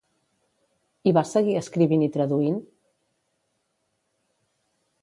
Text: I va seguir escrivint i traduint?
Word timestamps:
I 1.11 1.13
va 1.17 1.23
seguir 1.33 1.53
escrivint 1.59 2.07
i 2.07 2.09
traduint? 2.17 2.59